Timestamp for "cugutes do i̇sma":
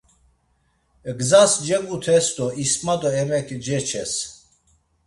1.67-2.95